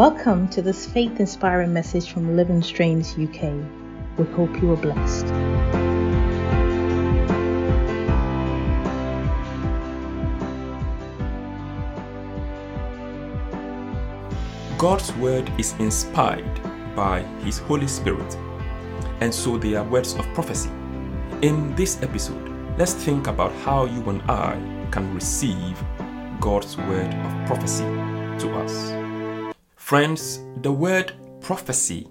Welcome 0.00 0.48
to 0.48 0.62
this 0.62 0.86
faith 0.86 1.20
inspiring 1.20 1.74
message 1.74 2.10
from 2.10 2.34
Living 2.34 2.62
Streams 2.62 3.12
UK. 3.18 3.52
We 4.16 4.24
hope 4.34 4.62
you 4.62 4.72
are 4.72 4.76
blessed. 4.78 5.26
God's 14.78 15.14
word 15.16 15.52
is 15.58 15.74
inspired 15.78 16.48
by 16.96 17.20
His 17.44 17.58
Holy 17.58 17.86
Spirit, 17.86 18.38
and 19.20 19.34
so 19.34 19.58
they 19.58 19.74
are 19.74 19.84
words 19.84 20.14
of 20.14 20.24
prophecy. 20.32 20.70
In 21.42 21.74
this 21.76 22.02
episode, 22.02 22.50
let's 22.78 22.94
think 22.94 23.26
about 23.26 23.52
how 23.66 23.84
you 23.84 24.02
and 24.08 24.22
I 24.30 24.54
can 24.92 25.14
receive 25.14 25.78
God's 26.40 26.78
word 26.78 27.12
of 27.12 27.46
prophecy 27.46 27.84
to 27.84 28.54
us. 28.64 28.99
Friends, 29.90 30.44
the 30.62 30.70
word 30.70 31.14
prophecy 31.40 32.06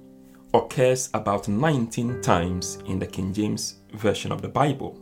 occurs 0.53 1.07
about 1.13 1.47
19 1.47 2.21
times 2.21 2.77
in 2.87 2.99
the 2.99 3.07
King 3.07 3.31
James 3.31 3.77
Version 3.93 4.33
of 4.33 4.41
the 4.41 4.49
Bible, 4.49 4.99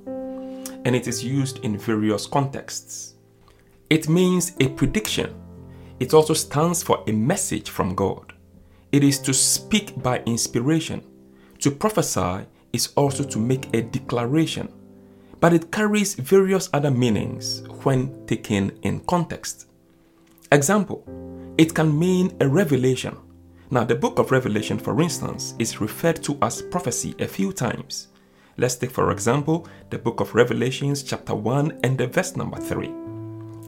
and 0.85 0.95
it 0.95 1.07
is 1.07 1.23
used 1.23 1.57
in 1.65 1.75
various 1.75 2.27
contexts. 2.27 3.15
It 3.89 4.07
means 4.07 4.51
a 4.59 4.69
prediction. 4.69 5.33
It 5.99 6.13
also 6.13 6.35
stands 6.35 6.83
for 6.83 7.03
a 7.07 7.11
message 7.11 7.71
from 7.71 7.95
God. 7.95 8.33
It 8.91 9.03
is 9.03 9.17
to 9.21 9.33
speak 9.33 9.99
by 10.03 10.19
inspiration. 10.27 11.03
To 11.61 11.71
prophesy 11.71 12.45
is 12.73 12.93
also 12.95 13.23
to 13.23 13.39
make 13.39 13.73
a 13.73 13.81
declaration, 13.81 14.71
but 15.39 15.51
it 15.51 15.71
carries 15.71 16.13
various 16.13 16.69
other 16.73 16.91
meanings 16.91 17.63
when 17.81 18.27
taken 18.27 18.77
in 18.83 18.99
context. 18.99 19.65
Example 20.51 21.26
it 21.57 21.73
can 21.73 21.97
mean 21.97 22.35
a 22.39 22.47
revelation. 22.47 23.17
Now, 23.71 23.83
the 23.83 23.95
book 23.95 24.19
of 24.19 24.31
Revelation, 24.31 24.77
for 24.77 25.01
instance, 25.01 25.55
is 25.59 25.81
referred 25.81 26.23
to 26.23 26.37
as 26.41 26.61
prophecy 26.61 27.15
a 27.19 27.27
few 27.27 27.51
times. 27.51 28.09
Let's 28.57 28.75
take, 28.75 28.91
for 28.91 29.11
example, 29.11 29.67
the 29.89 29.97
book 29.97 30.19
of 30.19 30.35
Revelations, 30.35 31.03
chapter 31.03 31.35
1, 31.35 31.79
and 31.83 31.97
the 31.97 32.07
verse 32.07 32.35
number 32.35 32.57
3. 32.57 32.93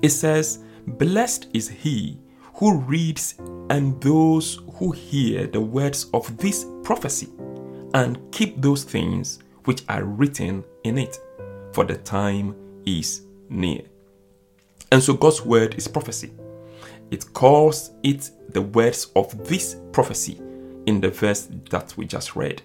It 0.01 0.09
says, 0.09 0.59
Blessed 0.87 1.47
is 1.53 1.67
he 1.67 2.19
who 2.55 2.77
reads 2.77 3.35
and 3.69 3.99
those 4.01 4.59
who 4.75 4.91
hear 4.91 5.47
the 5.47 5.61
words 5.61 6.09
of 6.13 6.37
this 6.37 6.65
prophecy 6.83 7.29
and 7.93 8.19
keep 8.31 8.61
those 8.61 8.83
things 8.83 9.39
which 9.65 9.83
are 9.89 10.03
written 10.03 10.63
in 10.83 10.97
it, 10.97 11.19
for 11.73 11.83
the 11.83 11.97
time 11.97 12.55
is 12.85 13.23
near. 13.49 13.81
And 14.91 15.01
so 15.03 15.13
God's 15.13 15.43
word 15.43 15.75
is 15.75 15.87
prophecy. 15.87 16.31
It 17.11 17.33
calls 17.33 17.91
it 18.03 18.31
the 18.49 18.61
words 18.61 19.11
of 19.15 19.47
this 19.47 19.77
prophecy 19.91 20.41
in 20.85 21.01
the 21.01 21.09
verse 21.09 21.47
that 21.69 21.95
we 21.97 22.05
just 22.05 22.35
read. 22.35 22.61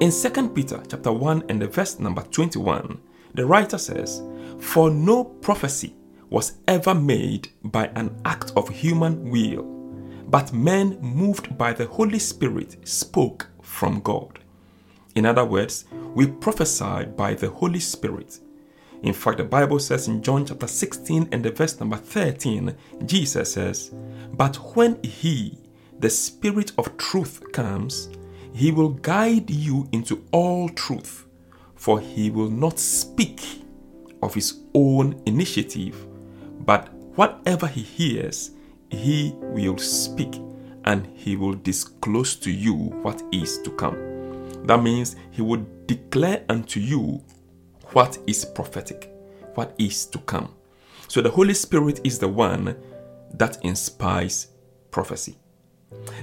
In 0.00 0.10
2 0.10 0.48
Peter 0.50 0.82
chapter 0.88 1.12
1 1.12 1.44
and 1.48 1.60
the 1.60 1.68
verse 1.68 1.98
number 1.98 2.22
21, 2.22 3.00
the 3.34 3.46
writer 3.46 3.78
says, 3.78 4.22
For 4.58 4.90
no 4.90 5.24
prophecy 5.24 5.94
was 6.30 6.54
ever 6.66 6.94
made 6.94 7.48
by 7.62 7.86
an 7.94 8.20
act 8.24 8.52
of 8.56 8.68
human 8.68 9.30
will, 9.30 9.64
but 10.28 10.52
men 10.52 10.98
moved 11.00 11.56
by 11.58 11.72
the 11.72 11.86
Holy 11.86 12.18
Spirit 12.18 12.76
spoke 12.88 13.48
from 13.60 14.00
God. 14.00 14.38
In 15.14 15.26
other 15.26 15.44
words, 15.44 15.84
we 16.14 16.26
prophesy 16.26 17.04
by 17.16 17.34
the 17.34 17.50
Holy 17.50 17.80
Spirit 17.80 18.40
in 19.02 19.12
fact, 19.12 19.38
the 19.38 19.44
Bible 19.44 19.80
says 19.80 20.06
in 20.06 20.22
John 20.22 20.46
chapter 20.46 20.68
16 20.68 21.28
and 21.32 21.44
the 21.44 21.50
verse 21.50 21.78
number 21.80 21.96
13, 21.96 22.74
Jesus 23.04 23.54
says, 23.54 23.90
But 24.32 24.54
when 24.76 25.02
He, 25.02 25.58
the 25.98 26.08
Spirit 26.08 26.70
of 26.78 26.96
truth, 26.98 27.52
comes, 27.52 28.10
He 28.54 28.70
will 28.70 28.90
guide 28.90 29.50
you 29.50 29.88
into 29.90 30.24
all 30.30 30.68
truth, 30.68 31.26
for 31.74 31.98
He 31.98 32.30
will 32.30 32.50
not 32.50 32.78
speak 32.78 33.42
of 34.22 34.34
His 34.34 34.60
own 34.72 35.20
initiative, 35.26 36.06
but 36.60 36.92
whatever 37.16 37.66
He 37.66 37.82
hears, 37.82 38.52
He 38.88 39.34
will 39.36 39.78
speak 39.78 40.40
and 40.84 41.08
He 41.16 41.34
will 41.34 41.54
disclose 41.54 42.36
to 42.36 42.52
you 42.52 42.74
what 42.74 43.20
is 43.32 43.58
to 43.62 43.70
come. 43.72 43.96
That 44.66 44.80
means 44.80 45.16
He 45.32 45.42
will 45.42 45.66
declare 45.86 46.44
unto 46.48 46.78
you 46.78 47.24
what 47.92 48.18
is 48.26 48.44
prophetic, 48.44 49.10
what 49.54 49.74
is 49.78 50.06
to 50.06 50.18
come. 50.20 50.54
So 51.08 51.20
the 51.20 51.30
Holy 51.30 51.54
Spirit 51.54 52.00
is 52.04 52.18
the 52.18 52.28
one 52.28 52.76
that 53.34 53.62
inspires 53.64 54.48
prophecy. 54.90 55.36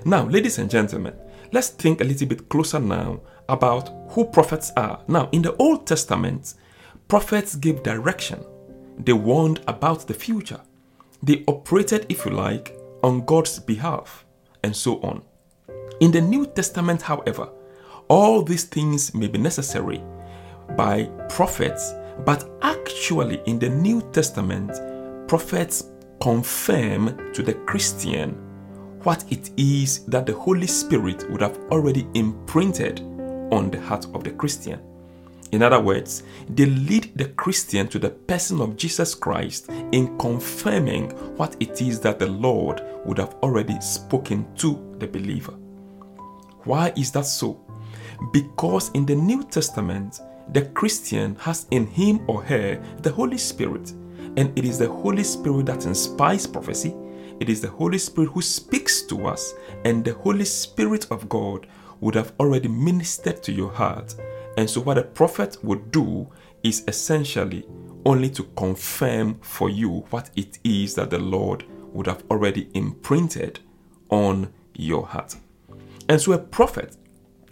Now, 0.05 0.25
ladies 0.25 0.57
and 0.57 0.69
gentlemen, 0.69 1.13
let's 1.51 1.69
think 1.69 2.01
a 2.01 2.03
little 2.03 2.27
bit 2.27 2.49
closer 2.49 2.79
now 2.79 3.21
about 3.47 3.89
who 4.09 4.25
prophets 4.25 4.71
are. 4.77 5.01
Now, 5.07 5.29
in 5.31 5.41
the 5.41 5.55
Old 5.57 5.85
Testament, 5.85 6.55
prophets 7.07 7.55
gave 7.55 7.83
direction, 7.83 8.43
they 8.97 9.13
warned 9.13 9.61
about 9.67 10.07
the 10.07 10.13
future, 10.13 10.61
they 11.21 11.43
operated, 11.47 12.05
if 12.09 12.25
you 12.25 12.31
like, 12.31 12.75
on 13.03 13.25
God's 13.25 13.59
behalf, 13.59 14.25
and 14.63 14.75
so 14.75 14.99
on. 15.01 15.21
In 15.99 16.11
the 16.11 16.21
New 16.21 16.45
Testament, 16.45 17.01
however, 17.01 17.49
all 18.07 18.41
these 18.41 18.63
things 18.63 19.13
may 19.13 19.27
be 19.27 19.37
necessary 19.37 20.01
by 20.75 21.05
prophets, 21.29 21.93
but 22.25 22.49
actually 22.61 23.41
in 23.45 23.59
the 23.59 23.69
New 23.69 24.01
Testament, 24.11 24.71
prophets 25.27 25.89
confirm 26.21 27.31
to 27.33 27.43
the 27.43 27.53
Christian 27.53 28.31
what 29.03 29.23
it 29.31 29.51
is 29.57 30.05
that 30.05 30.25
the 30.25 30.33
Holy 30.33 30.67
Spirit 30.67 31.29
would 31.29 31.41
have 31.41 31.57
already 31.71 32.07
imprinted 32.13 32.99
on 33.51 33.69
the 33.71 33.79
heart 33.79 34.05
of 34.13 34.23
the 34.23 34.31
Christian. 34.31 34.81
In 35.51 35.63
other 35.63 35.79
words, 35.79 36.23
they 36.49 36.65
lead 36.65 37.11
the 37.15 37.29
Christian 37.29 37.87
to 37.87 37.97
the 37.97 38.11
person 38.11 38.61
of 38.61 38.77
Jesus 38.77 39.15
Christ 39.15 39.69
in 39.91 40.17
confirming 40.19 41.09
what 41.37 41.55
it 41.59 41.81
is 41.81 41.99
that 42.01 42.19
the 42.19 42.27
Lord 42.27 42.83
would 43.05 43.17
have 43.17 43.35
already 43.41 43.79
spoken 43.81 44.45
to 44.57 44.95
the 44.99 45.07
believer. 45.07 45.53
Why 46.65 46.93
is 46.95 47.11
that 47.13 47.25
so? 47.25 47.59
Because 48.31 48.91
in 48.91 49.05
the 49.05 49.15
New 49.15 49.43
Testament, 49.43 50.19
the 50.53 50.63
Christian 50.73 51.35
has 51.35 51.67
in 51.71 51.85
him 51.87 52.21
or 52.27 52.43
her 52.43 52.81
the 53.01 53.11
Holy 53.11 53.37
Spirit, 53.37 53.91
and 54.37 54.57
it 54.57 54.65
is 54.65 54.79
the 54.79 54.89
Holy 54.89 55.23
Spirit 55.23 55.67
that 55.67 55.85
inspires 55.85 56.47
prophecy. 56.47 56.95
It 57.39 57.49
is 57.49 57.61
the 57.61 57.69
Holy 57.69 57.97
Spirit 57.97 58.31
who 58.31 58.41
speaks 58.41 59.03
to 59.03 59.27
us, 59.27 59.53
and 59.85 60.03
the 60.03 60.13
Holy 60.13 60.45
Spirit 60.45 61.07
of 61.11 61.29
God 61.29 61.67
would 62.01 62.15
have 62.15 62.33
already 62.39 62.67
ministered 62.67 63.43
to 63.43 63.51
your 63.51 63.71
heart. 63.71 64.15
And 64.57 64.69
so, 64.69 64.81
what 64.81 64.97
a 64.97 65.03
prophet 65.03 65.57
would 65.63 65.91
do 65.91 66.27
is 66.63 66.83
essentially 66.87 67.65
only 68.05 68.29
to 68.31 68.43
confirm 68.55 69.39
for 69.41 69.69
you 69.69 70.05
what 70.09 70.29
it 70.35 70.59
is 70.63 70.95
that 70.95 71.09
the 71.09 71.19
Lord 71.19 71.63
would 71.93 72.07
have 72.07 72.23
already 72.29 72.69
imprinted 72.73 73.59
on 74.09 74.51
your 74.73 75.05
heart. 75.05 75.35
And 76.07 76.19
so, 76.19 76.33
a 76.33 76.37
prophet 76.37 76.97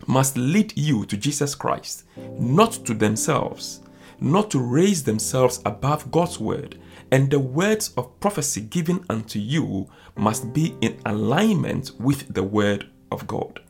must 0.08 0.38
lead 0.38 0.76
you 0.76 1.06
to 1.06 1.18
Jesus 1.18 1.54
Christ, 1.54 2.06
not 2.40 2.72
to 2.86 2.94
themselves, 2.94 3.82
not 4.20 4.50
to 4.52 4.60
raise 4.60 5.04
themselves 5.04 5.62
above 5.66 6.10
God's 6.12 6.40
word. 6.40 6.80
And 7.12 7.30
the 7.30 7.40
words 7.40 7.94
of 7.96 8.20
prophecy 8.20 8.62
given 8.62 9.06
unto 9.10 9.40
you 9.40 9.90
must 10.18 10.52
be 10.54 10.76
in 10.82 11.00
alignment 11.06 11.92
with 12.00 12.34
the 12.34 12.44
word 12.44 12.90
of 13.12 13.28
God. 13.28 13.62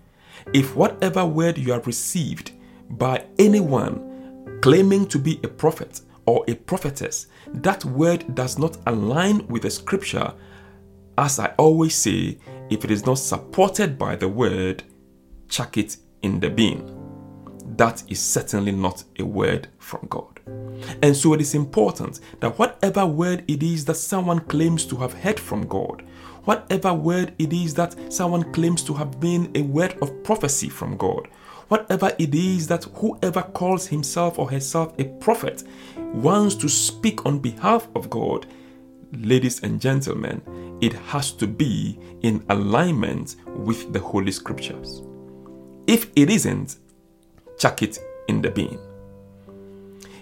If 0.53 0.75
whatever 0.75 1.25
word 1.25 1.57
you 1.57 1.73
have 1.73 1.85
received 1.87 2.51
by 2.89 3.25
anyone 3.37 4.59
claiming 4.61 5.05
to 5.07 5.19
be 5.19 5.39
a 5.43 5.47
prophet 5.47 6.01
or 6.25 6.43
a 6.47 6.55
prophetess, 6.55 7.27
that 7.53 7.85
word 7.85 8.33
does 8.33 8.57
not 8.57 8.77
align 8.87 9.45
with 9.47 9.63
the 9.63 9.69
scripture, 9.69 10.33
as 11.17 11.39
I 11.39 11.53
always 11.57 11.95
say, 11.95 12.37
if 12.69 12.83
it 12.83 12.91
is 12.91 13.05
not 13.05 13.15
supported 13.15 13.97
by 13.97 14.15
the 14.15 14.27
word, 14.27 14.83
chuck 15.47 15.77
it 15.77 15.97
in 16.21 16.39
the 16.39 16.49
bin. 16.49 16.93
That 17.77 18.03
is 18.07 18.19
certainly 18.19 18.71
not 18.71 19.03
a 19.19 19.23
word 19.23 19.67
from 19.77 20.07
God. 20.09 20.39
And 21.01 21.15
so 21.15 21.33
it 21.33 21.41
is 21.41 21.55
important 21.55 22.19
that 22.39 22.57
whatever 22.57 23.05
word 23.05 23.43
it 23.47 23.61
is 23.63 23.85
that 23.85 23.95
someone 23.95 24.39
claims 24.39 24.85
to 24.85 24.95
have 24.97 25.13
heard 25.13 25.39
from 25.39 25.67
God, 25.67 26.03
whatever 26.45 26.93
word 26.93 27.33
it 27.39 27.51
is 27.53 27.73
that 27.75 27.95
someone 28.11 28.51
claims 28.53 28.83
to 28.83 28.93
have 28.93 29.19
been 29.19 29.51
a 29.55 29.61
word 29.61 29.97
of 30.01 30.23
prophecy 30.23 30.69
from 30.69 30.97
God, 30.97 31.27
whatever 31.67 32.11
it 32.17 32.33
is 32.33 32.67
that 32.67 32.85
whoever 32.95 33.41
calls 33.41 33.87
himself 33.87 34.39
or 34.39 34.49
herself 34.49 34.97
a 34.99 35.05
prophet 35.19 35.63
wants 35.97 36.55
to 36.55 36.69
speak 36.69 37.25
on 37.25 37.39
behalf 37.39 37.87
of 37.95 38.09
God, 38.09 38.47
ladies 39.11 39.61
and 39.63 39.79
gentlemen, 39.81 40.41
it 40.81 40.93
has 40.93 41.31
to 41.33 41.47
be 41.47 41.99
in 42.21 42.43
alignment 42.49 43.35
with 43.47 43.91
the 43.93 43.99
Holy 43.99 44.31
Scriptures. 44.31 45.01
If 45.87 46.11
it 46.17 46.29
isn't, 46.29 46.75
chuck 47.57 47.81
it 47.81 47.97
in 48.27 48.41
the 48.41 48.51
bin. 48.51 48.77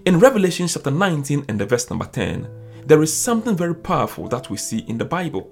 In 0.06 0.20
Revelation 0.20 0.68
chapter 0.68 0.92
19 0.92 1.46
and 1.50 1.60
the 1.60 1.66
verse 1.66 1.90
number 1.90 2.06
10, 2.06 2.48
there 2.86 3.02
is 3.02 3.12
something 3.12 3.58
very 3.58 3.74
powerful 3.74 4.28
that 4.28 4.52
we 4.52 4.58
see 4.58 4.86
in 4.88 5.00
the 5.00 5.06
Bible. 5.06 5.50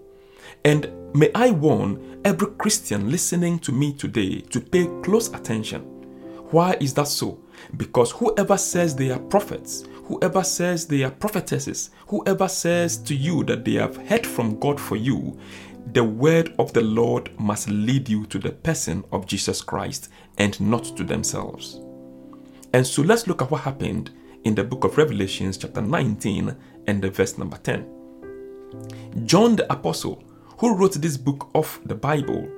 And 0.63 0.87
may 1.15 1.31
I 1.33 1.49
warn 1.49 2.21
every 2.23 2.51
Christian 2.59 3.09
listening 3.09 3.57
to 3.59 3.71
me 3.71 3.91
today 3.91 4.41
to 4.51 4.61
pay 4.61 4.85
close 5.01 5.29
attention. 5.33 5.81
Why 6.51 6.77
is 6.79 6.93
that 6.93 7.07
so? 7.07 7.39
Because 7.75 8.11
whoever 8.11 8.57
says 8.57 8.95
they 8.95 9.09
are 9.09 9.17
prophets, 9.17 9.85
whoever 10.03 10.43
says 10.43 10.85
they 10.85 11.01
are 11.01 11.09
prophetesses, 11.09 11.89
whoever 12.05 12.47
says 12.47 12.97
to 12.97 13.15
you 13.15 13.43
that 13.45 13.65
they 13.65 13.73
have 13.73 13.97
heard 13.97 14.27
from 14.27 14.59
God 14.59 14.79
for 14.79 14.95
you, 14.95 15.39
the 15.91 16.03
word 16.03 16.53
of 16.57 16.73
the 16.73 16.81
Lord 16.81 17.37
must 17.39 17.69
lead 17.69 18.07
you 18.07 18.25
to 18.27 18.39
the 18.39 18.51
person 18.51 19.03
of 19.11 19.25
Jesus 19.25 19.61
Christ 19.61 20.09
and 20.37 20.59
not 20.59 20.85
to 20.97 21.03
themselves. 21.03 21.79
And 22.73 22.87
so 22.87 23.01
let's 23.01 23.27
look 23.27 23.41
at 23.41 23.51
what 23.51 23.61
happened 23.61 24.11
in 24.43 24.55
the 24.55 24.63
book 24.63 24.83
of 24.83 24.97
Revelations, 24.97 25.57
chapter 25.57 25.81
19, 25.81 26.55
and 26.87 27.01
the 27.01 27.09
verse 27.09 27.37
number 27.37 27.57
10. 27.57 29.25
John 29.25 29.55
the 29.55 29.71
Apostle, 29.71 30.23
who 30.57 30.75
wrote 30.75 30.93
this 30.93 31.17
book 31.17 31.49
of 31.53 31.79
the 31.85 31.95
Bible, 31.95 32.49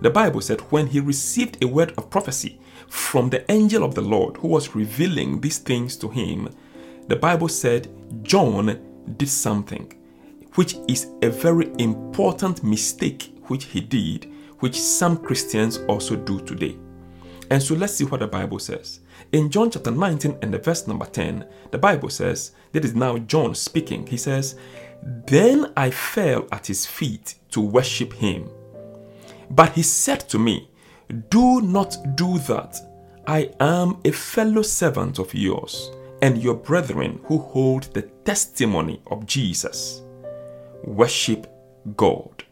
the 0.00 0.10
Bible 0.10 0.40
said 0.40 0.60
when 0.70 0.86
he 0.86 1.00
received 1.00 1.62
a 1.62 1.66
word 1.66 1.94
of 1.96 2.10
prophecy 2.10 2.60
from 2.88 3.30
the 3.30 3.50
angel 3.50 3.82
of 3.82 3.94
the 3.94 4.02
Lord 4.02 4.36
who 4.36 4.48
was 4.48 4.74
revealing 4.74 5.40
these 5.40 5.58
things 5.58 5.96
to 5.96 6.08
him, 6.08 6.54
the 7.08 7.16
Bible 7.16 7.48
said 7.48 7.88
John 8.22 8.78
did 9.16 9.28
something 9.28 9.92
which 10.54 10.76
is 10.88 11.08
a 11.22 11.28
very 11.28 11.72
important 11.78 12.62
mistake 12.62 13.34
which 13.48 13.64
he 13.64 13.80
did, 13.80 14.32
which 14.60 14.80
some 14.80 15.16
Christians 15.16 15.78
also 15.88 16.16
do 16.16 16.40
today. 16.40 16.76
And 17.50 17.62
so 17.62 17.74
let's 17.74 17.94
see 17.94 18.04
what 18.04 18.20
the 18.20 18.26
Bible 18.26 18.58
says. 18.58 19.00
In 19.32 19.50
John 19.50 19.70
chapter 19.70 19.90
19 19.90 20.38
and 20.42 20.54
the 20.54 20.58
verse 20.58 20.86
number 20.86 21.06
10, 21.06 21.46
the 21.70 21.78
Bible 21.78 22.08
says, 22.08 22.52
that 22.72 22.84
is 22.84 22.94
now 22.94 23.18
John 23.18 23.54
speaking. 23.54 24.06
He 24.06 24.16
says, 24.16 24.56
Then 25.26 25.72
I 25.76 25.90
fell 25.90 26.48
at 26.50 26.66
his 26.66 26.86
feet 26.86 27.36
to 27.50 27.60
worship 27.60 28.12
him. 28.12 28.48
But 29.50 29.72
he 29.72 29.82
said 29.82 30.28
to 30.30 30.38
me, 30.38 30.70
Do 31.28 31.60
not 31.60 32.16
do 32.16 32.38
that. 32.40 32.76
I 33.26 33.50
am 33.60 33.98
a 34.04 34.10
fellow 34.10 34.62
servant 34.62 35.18
of 35.18 35.32
yours 35.34 35.90
and 36.20 36.42
your 36.42 36.54
brethren 36.54 37.20
who 37.24 37.38
hold 37.38 37.84
the 37.94 38.02
testimony 38.24 39.00
of 39.06 39.26
Jesus. 39.26 40.03
Worship 40.84 41.46
God. 41.96 42.44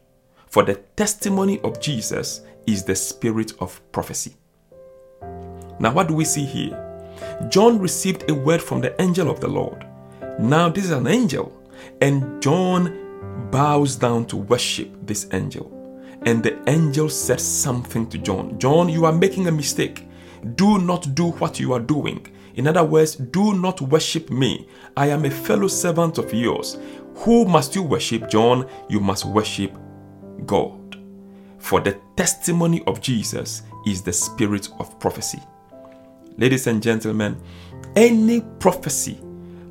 For 0.49 0.63
the 0.63 0.77
testimony 0.97 1.61
of 1.61 1.81
Jesus 1.81 2.41
is 2.67 2.83
the 2.83 2.95
spirit 2.95 3.53
of 3.61 3.81
prophecy. 3.93 4.37
Now, 5.79 5.93
what 5.93 6.09
do 6.09 6.15
we 6.15 6.25
see 6.25 6.47
here? 6.47 6.79
John 7.51 7.79
received 7.79 8.31
a 8.31 8.35
word 8.35 8.63
from 8.63 8.81
the 8.81 9.01
angel 9.03 9.31
of 9.31 9.41
the 9.41 9.49
Lord. 9.49 9.87
Now, 10.39 10.71
this 10.71 10.85
is 10.85 10.93
an 10.93 11.07
angel, 11.07 11.53
and 12.01 12.43
John 12.43 13.49
bows 13.51 13.97
down 13.97 14.25
to 14.27 14.39
worship 14.39 14.91
this 15.07 15.29
angel. 15.33 15.71
And 16.25 16.43
the 16.43 16.59
angel 16.71 17.11
said 17.11 17.41
something 17.41 18.09
to 18.09 18.19
John 18.19 18.59
John, 18.59 18.89
you 18.89 19.05
are 19.05 19.13
making 19.13 19.49
a 19.49 19.53
mistake. 19.53 20.07
Do 20.55 20.79
not 20.79 21.15
do 21.15 21.33
what 21.33 21.61
you 21.61 21.75
are 21.75 21.81
doing. 21.81 22.27
In 22.55 22.67
other 22.67 22.85
words, 22.85 23.17
do 23.17 23.55
not 23.55 23.81
worship 23.81 24.31
me. 24.31 24.69
I 24.97 25.09
am 25.09 25.25
a 25.25 25.31
fellow 25.31 25.69
servant 25.69 26.19
of 26.19 26.33
yours. 26.35 26.77
Who 27.17 27.45
must 27.45 27.75
you 27.75 27.83
worship, 27.83 28.29
John? 28.29 28.69
You 28.89 29.01
must 29.01 29.25
worship 29.25 29.77
God. 30.47 30.99
For 31.59 31.81
the 31.81 32.01
testimony 32.17 32.83
of 32.87 33.01
Jesus 33.01 33.63
is 33.87 34.03
the 34.03 34.13
spirit 34.13 34.69
of 34.79 34.99
prophecy. 34.99 35.41
Ladies 36.39 36.67
and 36.67 36.83
gentlemen, 36.83 37.37
any 37.95 38.41
prophecy 38.59 39.21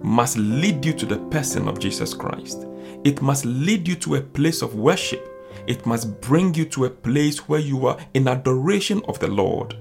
must 0.01 0.37
lead 0.37 0.85
you 0.85 0.93
to 0.93 1.05
the 1.05 1.17
person 1.29 1.67
of 1.67 1.79
Jesus 1.79 2.13
Christ. 2.13 2.65
It 3.03 3.21
must 3.21 3.45
lead 3.45 3.87
you 3.87 3.95
to 3.95 4.15
a 4.15 4.21
place 4.21 4.61
of 4.61 4.75
worship. 4.75 5.27
It 5.67 5.85
must 5.85 6.21
bring 6.21 6.53
you 6.53 6.65
to 6.65 6.85
a 6.85 6.89
place 6.89 7.47
where 7.47 7.59
you 7.59 7.85
are 7.87 7.97
in 8.13 8.27
adoration 8.27 9.01
of 9.07 9.19
the 9.19 9.27
Lord, 9.27 9.77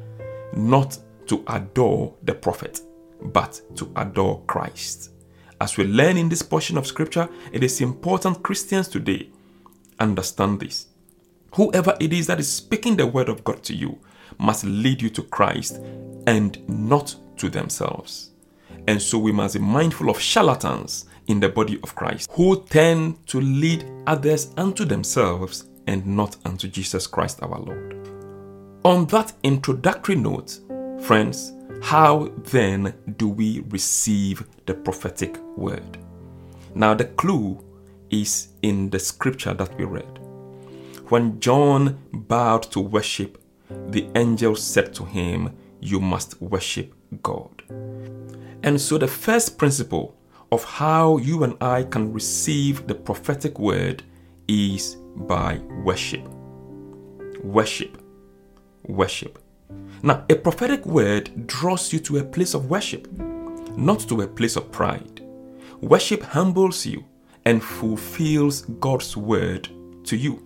not 0.55 0.99
to 1.27 1.45
adore 1.47 2.15
the 2.25 2.35
prophet, 2.35 2.81
but 3.23 3.61
to 3.77 3.91
adore 3.97 4.43
Christ. 4.47 5.11
As 5.61 5.77
we 5.77 5.85
learn 5.85 6.17
in 6.17 6.31
this 6.31 6.41
portion 6.41 6.79
of 6.79 6.87
scripture, 6.87 7.29
it 7.53 7.63
is 7.63 7.83
important 7.83 8.43
Christians 8.43 8.89
today 8.89 9.29
understand 9.99 10.61
this. 10.61 10.87
Whoever 11.55 11.95
it 12.01 12.15
is 12.15 12.27
that 12.29 12.41
is 12.41 12.51
speaking 12.51 12.97
the 12.97 13.07
word 13.07 13.29
of 13.29 13.45
God 13.45 13.63
to 13.65 13.75
you 13.75 13.99
must 14.39 14.65
lead 14.65 15.03
you 15.03 15.11
to 15.11 15.23
Christ 15.23 15.81
and 16.27 16.67
not 16.67 17.15
to 17.37 17.51
themselves. 17.51 18.31
And 18.89 19.03
so 19.03 19.19
we 19.19 19.33
must 19.33 19.55
be 19.55 19.61
mindful 19.61 20.09
of 20.09 20.19
charlatans 20.19 21.05
in 21.27 21.41
the 21.41 21.51
body 21.51 21.79
of 21.83 21.95
Christ 21.95 22.31
who 22.33 22.65
tend 22.65 23.27
to 23.27 23.41
lead 23.41 23.85
others 24.07 24.55
unto 24.57 24.87
themselves 24.87 25.69
and 25.87 26.07
not 26.07 26.37
unto 26.47 26.69
Jesus 26.69 27.07
Christ 27.07 27.43
our 27.43 27.59
Lord. 27.59 28.09
On 28.85 29.05
that 29.09 29.35
introductory 29.43 30.17
note, 30.17 30.59
friends, 31.03 31.53
how 31.83 32.31
then 32.45 32.95
do 33.17 33.29
we 33.29 33.61
receive 33.69 34.47
the 34.67 34.75
prophetic 34.75 35.37
word? 35.57 35.99
Now, 36.75 36.95
the 36.95 37.07
clue 37.07 37.65
is 38.11 38.49
in 38.63 38.91
the 38.91 38.99
scripture 38.99 39.55
that 39.55 39.77
we 39.77 39.85
read. 39.85 40.19
When 41.09 41.41
John 41.41 41.99
bowed 42.13 42.63
to 42.73 42.81
worship 42.81 43.41
the 43.89 44.09
angel 44.15 44.57
said 44.57 44.95
to 44.95 45.05
him, 45.05 45.57
You 45.81 46.01
must 46.01 46.41
worship 46.41 46.95
God. 47.23 47.63
And 48.63 48.81
so, 48.81 48.99
the 48.99 49.09
first 49.09 49.59
principle 49.59 50.17
of 50.53 50.65
how 50.65 51.19
you 51.19 51.45
and 51.45 51.57
I 51.61 51.85
can 51.85 52.13
receive 52.13 52.87
the 52.87 52.95
prophetic 52.95 53.59
word 53.59 54.03
is 54.49 54.97
by 55.17 55.59
worship. 55.85 56.27
Worship. 57.43 58.03
Worship. 58.87 59.39
Now, 60.03 60.25
a 60.31 60.35
prophetic 60.35 60.87
word 60.87 61.47
draws 61.47 61.93
you 61.93 61.99
to 62.01 62.19
a 62.19 62.25
place 62.25 62.55
of 62.55 62.71
worship, 62.71 63.11
not 63.77 64.01
to 64.09 64.23
a 64.23 64.27
place 64.27 64.57
of 64.57 64.73
pride. 64.73 65.23
Worship 65.81 66.23
humbles 66.23 66.87
you 66.87 67.05
and 67.45 67.63
fulfills 67.63 68.63
God's 68.63 69.17
word 69.17 69.69
to 70.05 70.17
you. 70.17 70.43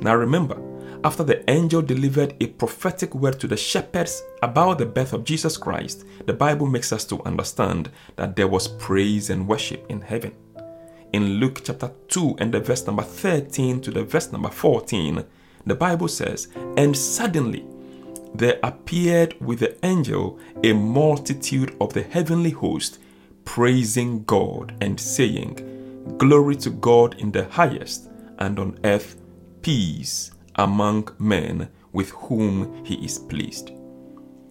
Now, 0.00 0.14
remember, 0.14 0.60
after 1.04 1.22
the 1.22 1.48
angel 1.50 1.82
delivered 1.82 2.34
a 2.40 2.48
prophetic 2.48 3.14
word 3.14 3.38
to 3.40 3.46
the 3.46 3.56
shepherds 3.56 4.22
about 4.42 4.78
the 4.78 4.86
birth 4.86 5.12
of 5.12 5.24
Jesus 5.24 5.56
Christ, 5.56 6.04
the 6.24 6.32
Bible 6.32 6.66
makes 6.66 6.92
us 6.92 7.04
to 7.06 7.22
understand 7.24 7.90
that 8.16 8.36
there 8.36 8.48
was 8.48 8.68
praise 8.68 9.30
and 9.30 9.46
worship 9.46 9.86
in 9.88 10.00
heaven. 10.00 10.32
In 11.12 11.40
Luke 11.40 11.62
chapter 11.64 11.92
2 12.08 12.36
and 12.38 12.52
the 12.52 12.60
verse 12.60 12.86
number 12.86 13.02
13 13.02 13.80
to 13.82 13.90
the 13.90 14.02
verse 14.04 14.32
number 14.32 14.50
14, 14.50 15.24
the 15.64 15.74
Bible 15.74 16.08
says, 16.08 16.48
And 16.76 16.96
suddenly 16.96 17.64
there 18.38 18.58
appeared 18.62 19.34
with 19.40 19.60
the 19.60 19.76
angel 19.84 20.38
a 20.62 20.72
multitude 20.72 21.76
of 21.80 21.92
the 21.92 22.02
heavenly 22.02 22.50
host, 22.50 22.98
praising 23.44 24.24
God 24.24 24.76
and 24.80 24.98
saying, 24.98 26.14
Glory 26.18 26.56
to 26.56 26.70
God 26.70 27.14
in 27.18 27.32
the 27.32 27.44
highest, 27.44 28.08
and 28.38 28.58
on 28.58 28.78
earth 28.84 29.16
peace 29.62 30.30
among 30.56 31.08
men 31.18 31.68
with 31.92 32.10
whom 32.10 32.84
he 32.84 32.94
is 33.04 33.18
pleased. 33.18 33.70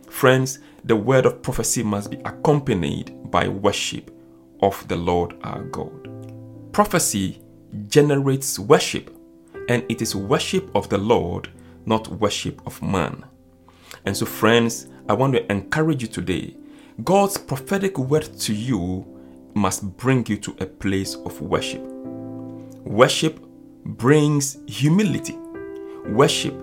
Friends, 0.09 0.59
the 0.83 0.95
word 0.95 1.25
of 1.25 1.41
prophecy 1.41 1.83
must 1.83 2.11
be 2.11 2.17
accompanied 2.25 3.31
by 3.31 3.47
worship 3.47 4.11
of 4.61 4.87
the 4.87 4.95
Lord 4.95 5.35
our 5.43 5.63
God. 5.63 6.09
Prophecy 6.71 7.41
generates 7.87 8.59
worship, 8.59 9.15
and 9.69 9.83
it 9.89 10.01
is 10.01 10.15
worship 10.15 10.69
of 10.75 10.89
the 10.89 10.97
Lord, 10.97 11.49
not 11.85 12.07
worship 12.07 12.61
of 12.65 12.81
man. 12.81 13.25
And 14.05 14.15
so, 14.15 14.25
friends, 14.25 14.87
I 15.09 15.13
want 15.13 15.33
to 15.33 15.51
encourage 15.51 16.01
you 16.01 16.07
today. 16.07 16.55
God's 17.03 17.37
prophetic 17.37 17.97
word 17.97 18.37
to 18.39 18.53
you 18.53 19.05
must 19.53 19.97
bring 19.97 20.25
you 20.27 20.37
to 20.37 20.55
a 20.59 20.65
place 20.65 21.15
of 21.15 21.41
worship. 21.41 21.81
Worship 22.83 23.39
brings 23.85 24.57
humility 24.67 25.37
Worship 26.07 26.53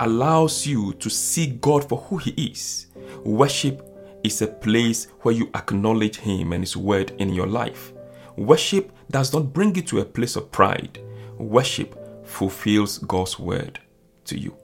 allows 0.00 0.66
you 0.66 0.94
to 0.94 1.10
see 1.10 1.48
God 1.48 1.86
for 1.86 1.98
who 1.98 2.16
He 2.16 2.30
is. 2.30 2.86
Worship 3.24 3.86
is 4.24 4.40
a 4.40 4.46
place 4.46 5.06
where 5.20 5.34
you 5.34 5.50
acknowledge 5.54 6.16
Him 6.16 6.54
and 6.54 6.62
His 6.62 6.78
word 6.78 7.12
in 7.18 7.28
your 7.28 7.46
life. 7.46 7.92
Worship 8.36 8.90
does 9.10 9.34
not 9.34 9.52
bring 9.52 9.74
you 9.74 9.82
to 9.82 10.00
a 10.00 10.04
place 10.04 10.34
of 10.36 10.50
pride. 10.50 10.98
Worship 11.36 12.26
fulfills 12.26 12.98
God's 12.98 13.38
word 13.38 13.80
to 14.24 14.38
you. 14.38 14.56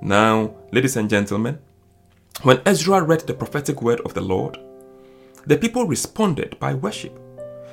Now, 0.00 0.54
ladies 0.72 0.96
and 0.96 1.10
gentlemen, 1.10 1.58
when 2.42 2.60
Ezra 2.64 3.02
read 3.02 3.20
the 3.20 3.34
prophetic 3.34 3.82
word 3.82 4.00
of 4.00 4.14
the 4.14 4.20
Lord, 4.20 4.58
the 5.46 5.56
people 5.56 5.86
responded 5.86 6.58
by 6.58 6.74
worship. 6.74 7.18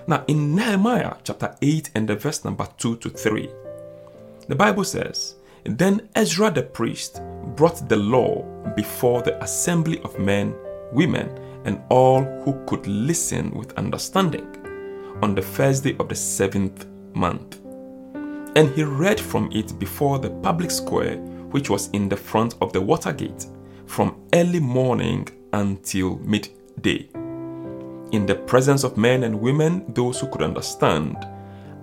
Now, 0.08 0.24
in 0.28 0.56
Nehemiah 0.56 1.16
chapter 1.24 1.56
8 1.62 1.92
and 1.96 2.08
the 2.08 2.16
verse 2.16 2.44
number 2.44 2.68
2 2.78 2.98
to 2.98 3.10
3, 3.10 3.50
the 4.48 4.56
Bible 4.56 4.84
says, 4.84 5.36
Then 5.64 6.10
Ezra 6.16 6.52
the 6.52 6.64
priest 6.64 7.22
brought 7.56 7.88
the 7.90 7.98
law 7.98 8.44
before 8.76 9.22
the 9.22 9.42
assembly 9.44 10.00
of 10.02 10.20
men, 10.20 10.56
women, 10.92 11.30
and 11.66 11.82
all 11.90 12.24
who 12.44 12.64
could 12.66 12.86
listen 12.88 13.52
with 13.52 13.74
understanding 13.78 14.48
on 15.22 15.36
the 15.36 15.42
first 15.42 15.84
day 15.84 15.96
of 16.00 16.10
the 16.10 16.16
seventh 16.16 16.86
month. 17.14 17.60
and 18.56 18.70
he 18.70 18.84
read 18.84 19.20
from 19.20 19.52
it 19.52 19.78
before 19.80 20.18
the 20.18 20.30
public 20.42 20.72
square, 20.72 21.18
which 21.56 21.70
was 21.70 21.88
in 21.92 22.10
the 22.10 22.18
front 22.18 22.54
of 22.60 22.74
the 22.74 22.82
Watergate, 22.82 23.46
from 23.86 24.22
early 24.34 24.60
morning 24.60 25.26
until 25.54 26.18
midday. 26.18 27.08
In 28.12 28.26
the 28.26 28.36
presence 28.36 28.84
of 28.84 28.98
men 28.98 29.24
and 29.24 29.40
women, 29.40 29.86
those 29.94 30.20
who 30.20 30.28
could 30.28 30.42
understand, 30.42 31.16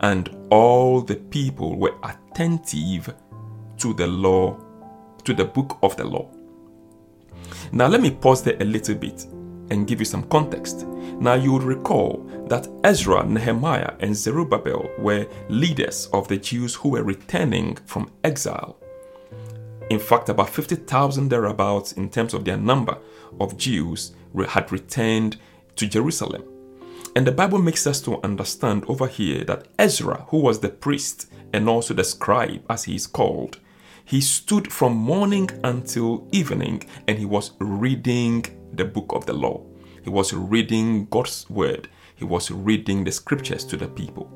and 0.00 0.29
all 0.50 1.00
the 1.00 1.17
people 1.17 1.79
were 1.79 1.95
attentive 2.02 3.14
to 3.79 3.95
the 3.95 4.07
law, 4.07 4.59
to 5.25 5.33
the 5.33 5.47
book 5.47 5.79
of 5.83 5.97
the 5.97 6.05
law. 6.05 6.29
Now, 7.73 7.87
let 7.87 8.02
me 8.02 8.11
pause 8.11 8.43
there 8.43 8.61
a 8.61 8.67
little 8.67 8.97
bit 8.97 9.25
and 9.71 9.87
give 9.87 10.00
you 10.00 10.05
some 10.05 10.25
context. 10.25 10.87
Now, 11.19 11.33
you 11.33 11.50
would 11.50 11.62
recall 11.62 12.29
that 12.49 12.69
Ezra, 12.85 13.25
Nehemiah, 13.25 13.95
and 14.00 14.14
Zerubbabel 14.14 14.91
were 14.99 15.26
leaders 15.49 16.11
of 16.12 16.29
the 16.29 16.37
Jews 16.37 16.75
who 16.75 16.91
were 16.91 17.05
returning 17.05 17.76
from 17.87 18.11
exile. 18.23 18.82
In 19.91 19.99
fact, 19.99 20.29
about 20.29 20.51
50,000 20.51 21.29
thereabouts, 21.29 21.93
in 21.93 22.09
terms 22.09 22.35
of 22.35 22.45
their 22.45 22.57
number 22.57 22.99
of 23.41 23.57
Jews, 23.57 24.12
had 24.49 24.73
returned 24.73 25.37
to 25.77 25.87
Jerusalem. 25.87 26.45
And 27.15 27.27
the 27.27 27.33
Bible 27.33 27.59
makes 27.59 27.87
us 27.87 28.01
to 28.03 28.23
understand 28.23 28.85
over 28.89 29.07
here 29.07 29.45
that 29.45 29.69
Ezra, 29.79 30.25
who 30.29 30.39
was 30.39 30.61
the 30.61 30.71
priest 30.71 31.31
and 31.53 31.69
also 31.69 31.93
the 31.93 32.05
scribe, 32.05 32.65
as 32.71 32.85
he 32.85 32.95
is 32.95 33.07
called, 33.07 33.61
he 34.05 34.21
stood 34.21 34.73
from 34.73 34.95
morning 34.97 35.51
until 35.62 36.27
evening 36.33 36.83
and 37.07 37.19
he 37.19 37.27
was 37.27 37.53
reading 37.59 38.45
the 38.73 38.85
book 38.85 39.12
of 39.12 39.27
the 39.27 39.33
law. 39.33 39.65
He 40.03 40.11
was 40.11 40.33
reading 40.33 41.07
God's 41.07 41.49
word. 41.51 41.89
He 42.15 42.25
was 42.25 42.51
reading 42.51 43.05
the 43.05 43.12
scriptures 43.12 43.65
to 43.67 43.77
the 43.77 43.89
people. 43.89 44.31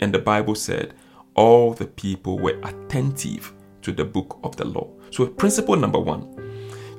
And 0.00 0.12
the 0.12 0.18
Bible 0.18 0.54
said 0.54 0.94
all 1.34 1.72
the 1.72 1.86
people 1.86 2.38
were 2.38 2.60
attentive 2.64 3.52
to 3.82 3.92
the 3.92 4.04
book 4.04 4.38
of 4.42 4.56
the 4.56 4.64
law. 4.64 4.88
So, 5.10 5.26
principle 5.26 5.76
number 5.76 5.98
one 5.98 6.34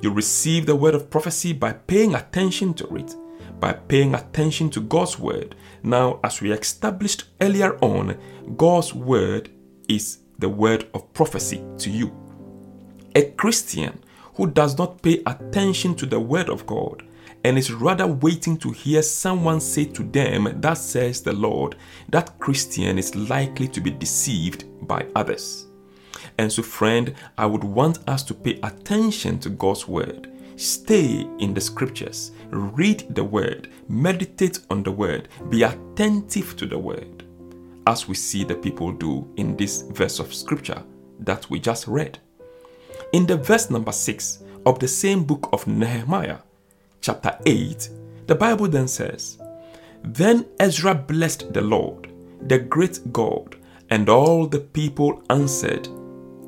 you 0.02 0.10
receive 0.10 0.64
the 0.64 0.76
word 0.76 0.94
of 0.94 1.10
prophecy 1.10 1.52
by 1.52 1.74
paying 1.74 2.14
attention 2.14 2.72
to 2.74 2.96
it, 2.96 3.14
by 3.60 3.74
paying 3.74 4.14
attention 4.14 4.70
to 4.70 4.80
God's 4.80 5.18
word. 5.18 5.56
Now, 5.82 6.20
as 6.24 6.40
we 6.40 6.52
established 6.52 7.24
earlier 7.40 7.76
on, 7.84 8.18
God's 8.56 8.94
word 8.94 9.50
is 9.88 10.20
the 10.38 10.48
word 10.48 10.88
of 10.94 11.12
prophecy 11.12 11.62
to 11.78 11.90
you. 11.90 12.16
A 13.14 13.30
Christian 13.32 14.02
who 14.34 14.46
does 14.46 14.78
not 14.78 15.02
pay 15.02 15.22
attention 15.26 15.94
to 15.96 16.06
the 16.06 16.20
word 16.20 16.48
of 16.48 16.66
God 16.66 17.02
and 17.44 17.58
is 17.58 17.72
rather 17.72 18.06
waiting 18.06 18.56
to 18.58 18.70
hear 18.70 19.02
someone 19.02 19.60
say 19.60 19.84
to 19.84 20.02
them, 20.02 20.60
That 20.60 20.78
says 20.78 21.22
the 21.22 21.32
Lord, 21.32 21.76
that 22.08 22.38
Christian 22.38 22.98
is 22.98 23.14
likely 23.14 23.68
to 23.68 23.80
be 23.80 23.90
deceived 23.90 24.64
by 24.86 25.06
others. 25.14 25.69
And 26.38 26.52
so, 26.52 26.62
friend, 26.62 27.14
I 27.36 27.46
would 27.46 27.64
want 27.64 28.08
us 28.08 28.22
to 28.24 28.34
pay 28.34 28.58
attention 28.62 29.38
to 29.40 29.50
God's 29.50 29.86
word. 29.86 30.30
Stay 30.56 31.26
in 31.38 31.54
the 31.54 31.60
scriptures, 31.60 32.32
read 32.50 33.14
the 33.14 33.24
word, 33.24 33.70
meditate 33.88 34.60
on 34.68 34.82
the 34.82 34.92
word, 34.92 35.28
be 35.48 35.62
attentive 35.62 36.54
to 36.56 36.66
the 36.66 36.78
word, 36.78 37.24
as 37.86 38.06
we 38.06 38.14
see 38.14 38.44
the 38.44 38.54
people 38.54 38.92
do 38.92 39.26
in 39.36 39.56
this 39.56 39.82
verse 39.82 40.18
of 40.18 40.34
scripture 40.34 40.82
that 41.20 41.48
we 41.48 41.60
just 41.60 41.86
read. 41.86 42.18
In 43.12 43.26
the 43.26 43.36
verse 43.36 43.70
number 43.70 43.92
6 43.92 44.44
of 44.66 44.78
the 44.78 44.88
same 44.88 45.24
book 45.24 45.48
of 45.52 45.66
Nehemiah, 45.66 46.38
chapter 47.00 47.38
8, 47.46 47.88
the 48.26 48.34
Bible 48.34 48.68
then 48.68 48.86
says, 48.86 49.38
Then 50.04 50.46
Ezra 50.58 50.94
blessed 50.94 51.52
the 51.52 51.62
Lord, 51.62 52.12
the 52.42 52.58
great 52.58 53.12
God, 53.12 53.56
and 53.88 54.08
all 54.08 54.46
the 54.46 54.60
people 54.60 55.22
answered, 55.30 55.88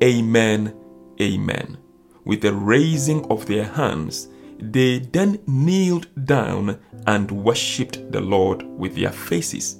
Amen, 0.03 0.75
Amen. 1.21 1.77
With 2.25 2.41
the 2.41 2.53
raising 2.53 3.25
of 3.31 3.45
their 3.45 3.63
hands, 3.63 4.27
they 4.59 4.99
then 4.99 5.39
kneeled 5.47 6.07
down 6.25 6.79
and 7.07 7.31
worshipped 7.31 8.11
the 8.11 8.19
Lord 8.19 8.63
with 8.63 8.95
their 8.95 9.11
faces 9.11 9.77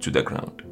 to 0.00 0.10
the 0.10 0.22
ground. 0.22 0.62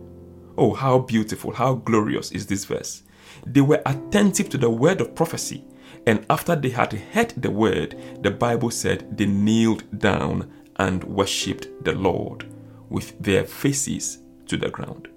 Oh, 0.56 0.72
how 0.72 1.00
beautiful, 1.00 1.52
how 1.52 1.74
glorious 1.74 2.30
is 2.30 2.46
this 2.46 2.64
verse! 2.64 3.02
They 3.46 3.60
were 3.60 3.82
attentive 3.86 4.48
to 4.50 4.58
the 4.58 4.70
word 4.70 5.00
of 5.00 5.14
prophecy 5.14 5.64
and 6.06 6.26
after 6.28 6.56
they 6.56 6.70
had 6.70 6.92
heard 6.92 7.30
the 7.36 7.50
word, 7.50 7.96
the 8.22 8.30
Bible 8.30 8.70
said 8.70 9.16
they 9.16 9.26
kneeled 9.26 9.98
down 9.98 10.50
and 10.76 11.04
worshipped 11.04 11.84
the 11.84 11.92
Lord 11.92 12.46
with 12.88 13.18
their 13.22 13.44
faces 13.44 14.18
to 14.46 14.56
the 14.56 14.68
ground. 14.68 15.08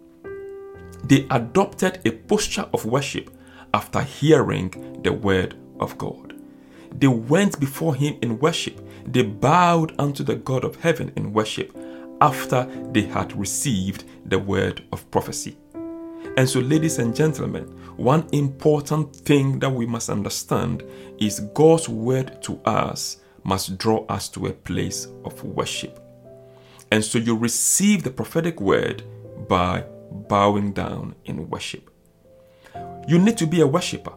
They 1.04 1.28
adopted 1.32 2.02
a 2.06 2.12
posture 2.12 2.68
of 2.74 2.86
worship 2.86 3.35
after 3.76 4.02
hearing 4.02 5.02
the 5.04 5.12
word 5.12 5.54
of 5.82 5.98
God. 5.98 6.34
They 6.98 7.08
went 7.08 7.60
before 7.60 7.94
Him 7.94 8.18
in 8.22 8.40
worship. 8.40 8.80
They 9.06 9.24
bowed 9.24 9.94
unto 10.00 10.24
the 10.24 10.36
God 10.36 10.64
of 10.64 10.78
heaven 10.78 11.12
in 11.18 11.34
worship 11.34 11.76
after 12.22 12.64
they 12.94 13.02
had 13.02 13.38
received 13.38 14.06
the 14.26 14.40
word 14.40 14.82
of 14.94 15.12
prophecy. 15.12 15.58
And 16.38 16.50
so, 16.50 16.62
ladies 16.62 17.00
and 17.00 17.14
gentlemen, 17.14 17.64
one 17.98 18.26
important 18.32 19.14
thing 19.14 19.60
that 19.60 19.70
we 19.70 19.86
must 19.86 20.10
understand 20.10 20.84
is 21.18 21.42
God's 21.54 21.90
word 21.90 22.42
to 22.44 22.62
us 22.64 23.18
must 23.44 23.78
draw 23.78 24.06
us 24.06 24.30
to 24.30 24.48
a 24.48 24.54
place 24.54 25.10
of 25.26 25.44
worship. 25.44 26.00
And 26.94 27.04
so, 27.04 27.20
you 27.20 27.36
receive 27.36 28.04
the 28.04 28.10
prophetic 28.10 28.62
word 28.62 29.04
by 29.50 29.84
bowing 30.30 30.72
down 30.72 31.16
in 31.26 31.50
worship. 31.50 31.90
You 33.08 33.20
need 33.20 33.38
to 33.38 33.46
be 33.46 33.62
a 33.62 33.68
worshiper. 33.68 34.14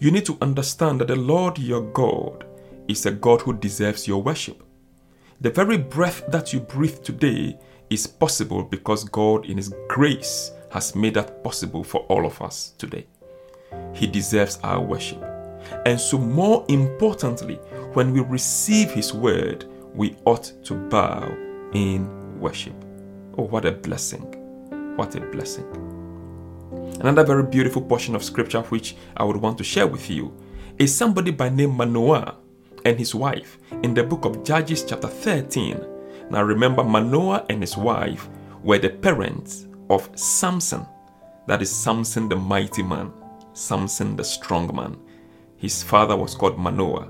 You 0.00 0.10
need 0.10 0.26
to 0.26 0.36
understand 0.40 1.00
that 1.00 1.08
the 1.08 1.16
Lord 1.16 1.58
your 1.58 1.82
God 1.92 2.44
is 2.88 3.06
a 3.06 3.12
God 3.12 3.40
who 3.42 3.52
deserves 3.52 4.08
your 4.08 4.22
worship. 4.22 4.62
The 5.40 5.50
very 5.50 5.78
breath 5.78 6.24
that 6.28 6.52
you 6.52 6.60
breathe 6.60 7.02
today 7.02 7.58
is 7.90 8.06
possible 8.06 8.64
because 8.64 9.04
God, 9.04 9.46
in 9.46 9.56
His 9.56 9.72
grace, 9.88 10.50
has 10.70 10.96
made 10.96 11.14
that 11.14 11.44
possible 11.44 11.84
for 11.84 12.00
all 12.02 12.26
of 12.26 12.40
us 12.42 12.74
today. 12.78 13.06
He 13.92 14.06
deserves 14.06 14.58
our 14.62 14.80
worship. 14.80 15.22
And 15.86 16.00
so, 16.00 16.18
more 16.18 16.64
importantly, 16.68 17.56
when 17.94 18.12
we 18.12 18.20
receive 18.20 18.90
His 18.90 19.12
word, 19.12 19.66
we 19.94 20.16
ought 20.24 20.52
to 20.64 20.74
bow 20.74 21.32
in 21.72 22.40
worship. 22.40 22.74
Oh, 23.38 23.44
what 23.44 23.64
a 23.64 23.72
blessing! 23.72 24.22
What 24.96 25.14
a 25.14 25.20
blessing. 25.20 25.91
Another 27.02 27.24
very 27.24 27.42
beautiful 27.42 27.82
portion 27.82 28.14
of 28.14 28.22
scripture 28.22 28.60
which 28.62 28.94
I 29.16 29.24
would 29.24 29.36
want 29.36 29.58
to 29.58 29.64
share 29.64 29.88
with 29.88 30.08
you 30.08 30.32
is 30.78 30.94
somebody 30.94 31.32
by 31.32 31.48
name 31.48 31.76
Manoah 31.76 32.36
and 32.84 32.96
his 32.96 33.12
wife 33.12 33.58
in 33.82 33.92
the 33.92 34.04
book 34.04 34.24
of 34.24 34.44
Judges, 34.44 34.84
chapter 34.84 35.08
13. 35.08 35.84
Now, 36.30 36.44
remember, 36.44 36.84
Manoah 36.84 37.44
and 37.50 37.60
his 37.60 37.76
wife 37.76 38.28
were 38.62 38.78
the 38.78 38.88
parents 38.88 39.66
of 39.90 40.08
Samson. 40.14 40.86
That 41.48 41.60
is 41.60 41.74
Samson 41.74 42.28
the 42.28 42.36
mighty 42.36 42.84
man, 42.84 43.12
Samson 43.52 44.14
the 44.14 44.22
strong 44.22 44.72
man. 44.72 44.96
His 45.56 45.82
father 45.82 46.16
was 46.16 46.36
called 46.36 46.56
Manoah. 46.56 47.08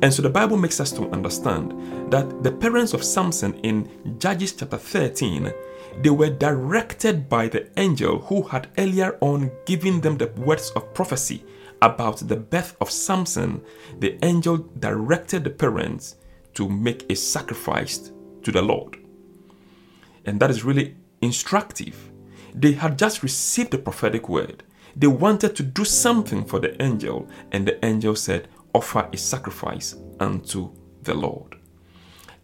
And 0.00 0.12
so 0.12 0.22
the 0.22 0.30
Bible 0.30 0.56
makes 0.56 0.80
us 0.80 0.92
to 0.92 1.10
understand 1.10 2.12
that 2.12 2.42
the 2.42 2.52
parents 2.52 2.94
of 2.94 3.04
Samson 3.04 3.54
in 3.60 4.18
Judges 4.18 4.52
chapter 4.52 4.78
13 4.78 5.52
they 6.00 6.10
were 6.10 6.30
directed 6.30 7.28
by 7.28 7.48
the 7.48 7.68
angel 7.78 8.20
who 8.20 8.42
had 8.42 8.68
earlier 8.78 9.18
on 9.20 9.50
given 9.66 10.00
them 10.00 10.16
the 10.16 10.28
words 10.38 10.70
of 10.70 10.94
prophecy 10.94 11.44
about 11.82 12.18
the 12.28 12.36
birth 12.36 12.76
of 12.80 12.90
Samson. 12.90 13.62
The 13.98 14.18
angel 14.24 14.58
directed 14.78 15.44
the 15.44 15.50
parents 15.50 16.16
to 16.54 16.68
make 16.68 17.10
a 17.10 17.16
sacrifice 17.16 18.10
to 18.42 18.52
the 18.52 18.62
Lord. 18.62 18.98
And 20.24 20.40
that 20.40 20.50
is 20.50 20.64
really 20.64 20.96
instructive. 21.20 22.10
They 22.54 22.72
had 22.72 22.98
just 22.98 23.22
received 23.22 23.72
the 23.72 23.78
prophetic 23.78 24.28
word. 24.28 24.62
They 24.94 25.06
wanted 25.06 25.56
to 25.56 25.62
do 25.62 25.84
something 25.84 26.44
for 26.44 26.60
the 26.60 26.80
angel, 26.82 27.26
and 27.50 27.66
the 27.66 27.82
angel 27.84 28.14
said, 28.14 28.48
Offer 28.74 29.08
a 29.12 29.16
sacrifice 29.16 29.96
unto 30.20 30.70
the 31.02 31.14
Lord. 31.14 31.56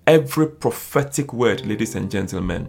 Every 0.06 0.48
prophetic 0.48 1.32
word, 1.32 1.66
ladies 1.66 1.94
and 1.94 2.10
gentlemen, 2.10 2.68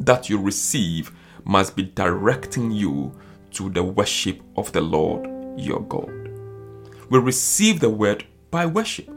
that 0.00 0.28
you 0.28 0.40
receive 0.40 1.12
must 1.44 1.76
be 1.76 1.84
directing 1.84 2.70
you 2.70 3.18
to 3.52 3.70
the 3.70 3.82
worship 3.82 4.42
of 4.56 4.70
the 4.72 4.80
Lord 4.80 5.28
your 5.58 5.80
God. 5.80 6.10
We 7.10 7.18
receive 7.18 7.80
the 7.80 7.90
word 7.90 8.24
by 8.50 8.66
worship. 8.66 9.10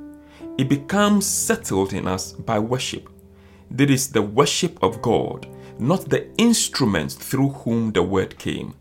It 0.57 0.69
becomes 0.69 1.25
settled 1.25 1.93
in 1.93 2.07
us 2.07 2.31
by 2.33 2.59
worship. 2.59 3.09
That 3.69 3.89
is 3.89 4.09
the 4.09 4.21
worship 4.21 4.81
of 4.81 5.01
God 5.01 5.47
not 5.81 6.07
the 6.09 6.27
instruments 6.37 7.15
through 7.15 7.49
whom 7.49 7.91
the 7.91 8.03
word 8.03 8.37
came. 8.37 8.75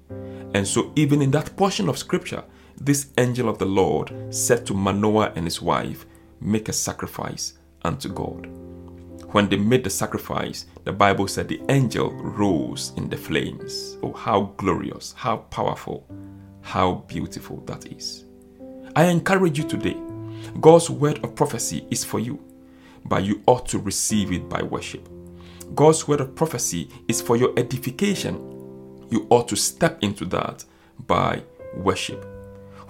And 0.54 0.68
so, 0.68 0.92
even 0.96 1.22
in 1.22 1.30
that 1.30 1.56
portion 1.56 1.88
of 1.88 1.96
scripture, 1.96 2.44
this 2.80 3.08
angel 3.18 3.48
of 3.48 3.58
the 3.58 3.66
Lord 3.66 4.12
said 4.34 4.64
to 4.66 4.74
Manoah 4.74 5.32
and 5.36 5.44
his 5.44 5.60
wife, 5.60 6.06
Make 6.40 6.68
a 6.68 6.72
sacrifice 6.72 7.54
unto 7.82 8.08
God. 8.08 8.48
when 9.32 9.48
they 9.48 9.56
made 9.56 9.84
the 9.84 9.90
sacrifice, 9.90 10.66
the 10.84 10.92
Bible 10.92 11.28
said 11.28 11.46
the 11.46 11.60
angel 11.68 12.10
rose 12.10 12.92
in 12.96 13.08
the 13.08 13.16
flames. 13.16 13.96
Oh, 14.02 14.12
how 14.12 14.52
glorious, 14.56 15.12
how 15.16 15.36
powerful, 15.36 16.04
how 16.62 17.04
beautiful 17.06 17.58
that 17.66 17.86
is. 17.92 18.24
I 18.96 19.04
encourage 19.04 19.56
you 19.58 19.68
today. 19.68 19.96
God's 20.60 20.90
word 20.90 21.22
of 21.22 21.36
prophecy 21.36 21.86
is 21.90 22.02
for 22.04 22.18
you, 22.18 22.42
but 23.04 23.22
you 23.22 23.40
ought 23.46 23.68
to 23.68 23.78
receive 23.78 24.32
it 24.32 24.48
by 24.48 24.62
worship. 24.62 25.08
God's 25.76 26.08
word 26.08 26.20
of 26.20 26.34
prophecy 26.34 26.88
is 27.06 27.20
for 27.20 27.36
your 27.36 27.52
edification. 27.56 28.34
You 29.10 29.28
ought 29.30 29.46
to 29.48 29.56
step 29.56 30.02
into 30.02 30.24
that 30.26 30.64
by 31.06 31.44
worship. 31.76 32.26